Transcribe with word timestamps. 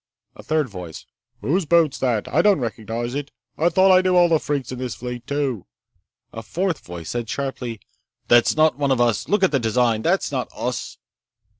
A 0.35 0.41
third 0.41 0.67
voice; 0.67 1.05
"What 1.41 1.69
boat's 1.69 1.99
that? 1.99 2.27
I 2.33 2.41
don't 2.41 2.59
recognize 2.59 3.13
it! 3.13 3.29
I 3.55 3.69
thought 3.69 3.95
I 3.95 4.01
knew 4.01 4.15
all 4.15 4.29
the 4.29 4.39
freaks 4.39 4.71
in 4.71 4.79
this 4.79 4.95
fleet, 4.95 5.27
too!" 5.27 5.67
A 6.33 6.41
fourth 6.41 6.79
voice 6.79 7.11
said 7.11 7.29
sharply: 7.29 7.79
"That's 8.27 8.57
not 8.57 8.79
one 8.79 8.89
of 8.89 8.99
us! 8.99 9.29
Look 9.29 9.43
at 9.43 9.51
the 9.51 9.59
design! 9.59 10.01
That's 10.01 10.31
not 10.31 10.49
us!" 10.55 10.97